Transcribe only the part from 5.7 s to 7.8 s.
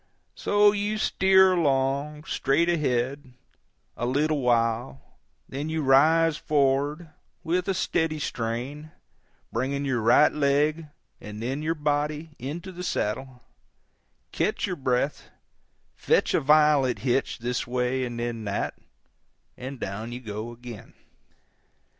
rise forward, with a